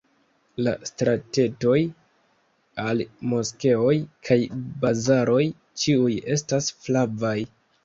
La 0.67 0.71
stratetoj 0.91 1.81
al 2.85 3.03
moskeoj 3.35 3.93
kaj 4.31 4.39
bazaroj 4.87 5.45
ĉiuj 5.85 6.19
estas 6.41 6.75
flavaj. 6.83 7.39